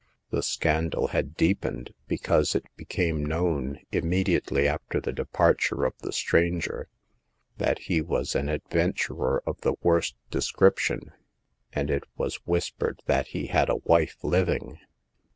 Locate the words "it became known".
2.55-3.77